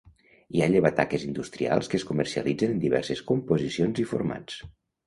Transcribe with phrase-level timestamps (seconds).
[0.53, 4.63] Hi ha llevataques industrials que es comercialitzen en diverses composicions i formats.